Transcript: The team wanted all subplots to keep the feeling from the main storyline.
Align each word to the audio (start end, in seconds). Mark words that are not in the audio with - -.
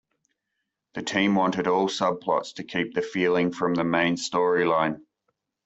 The 0.95 1.03
team 1.03 1.35
wanted 1.35 1.67
all 1.67 1.87
subplots 1.87 2.55
to 2.55 2.63
keep 2.63 2.95
the 2.95 3.03
feeling 3.03 3.51
from 3.51 3.75
the 3.75 3.83
main 3.83 4.15
storyline. 4.15 5.01